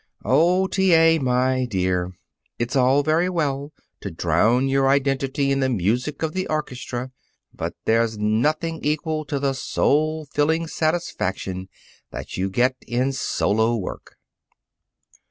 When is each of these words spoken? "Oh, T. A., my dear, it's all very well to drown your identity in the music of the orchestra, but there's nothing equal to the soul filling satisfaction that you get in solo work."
"Oh, 0.25 0.65
T. 0.65 0.95
A., 0.95 1.19
my 1.19 1.65
dear, 1.65 2.13
it's 2.57 2.75
all 2.75 3.03
very 3.03 3.29
well 3.29 3.71
to 3.99 4.09
drown 4.09 4.67
your 4.67 4.89
identity 4.89 5.51
in 5.51 5.59
the 5.59 5.69
music 5.69 6.23
of 6.23 6.33
the 6.33 6.47
orchestra, 6.47 7.11
but 7.53 7.75
there's 7.85 8.17
nothing 8.17 8.79
equal 8.83 9.25
to 9.25 9.37
the 9.37 9.53
soul 9.53 10.25
filling 10.25 10.65
satisfaction 10.65 11.69
that 12.09 12.35
you 12.35 12.49
get 12.49 12.77
in 12.87 13.13
solo 13.13 13.75
work." 13.77 14.15